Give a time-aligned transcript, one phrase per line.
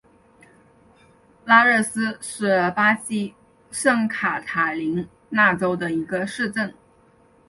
[1.45, 3.35] 拉热斯是巴西
[3.69, 6.73] 圣卡塔琳娜州的一个市镇。